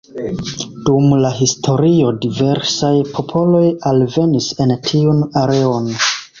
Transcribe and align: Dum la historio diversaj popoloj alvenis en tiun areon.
Dum 0.87 1.11
la 1.23 1.31
historio 1.39 2.09
diversaj 2.23 2.91
popoloj 3.19 3.63
alvenis 3.93 4.51
en 4.67 4.77
tiun 4.91 5.25
areon. 5.47 5.97